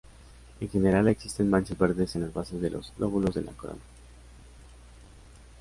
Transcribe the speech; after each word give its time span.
En 0.59 0.67
general, 0.67 1.09
existen 1.09 1.47
manchas 1.47 1.77
verdes 1.77 2.15
en 2.15 2.23
las 2.23 2.33
bases 2.33 2.59
de 2.59 2.71
los 2.71 2.91
lóbulos 2.97 3.35
de 3.35 3.43
la 3.43 3.51
corola. 3.51 3.77